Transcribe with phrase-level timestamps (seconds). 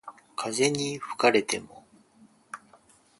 [0.35, 1.85] 風に吹かれても